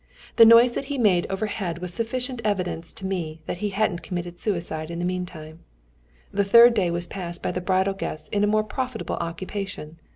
The 0.37 0.45
noise 0.47 0.73
that 0.73 0.85
he 0.85 0.97
made 0.97 1.27
over 1.29 1.45
head 1.45 1.77
was 1.77 1.93
sufficient 1.93 2.41
evidence 2.43 2.91
to 2.93 3.05
me 3.05 3.41
that 3.45 3.57
he 3.57 3.69
hadn't 3.69 4.01
committed 4.01 4.39
suicide 4.39 4.89
in 4.89 4.97
the 4.97 5.05
meantime. 5.05 5.59
The 6.31 6.43
third 6.43 6.73
day 6.73 6.89
was 6.89 7.05
passed 7.05 7.43
by 7.43 7.51
the 7.51 7.61
bridal 7.61 7.93
guests 7.93 8.27
in 8.29 8.43
a 8.43 8.47
more 8.47 8.63
profitable 8.63 9.17
occupation. 9.17 9.99